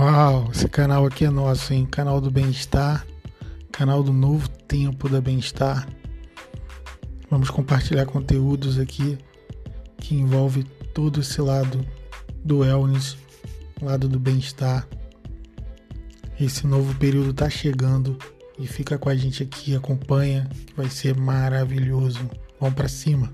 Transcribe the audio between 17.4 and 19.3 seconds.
chegando e fica com a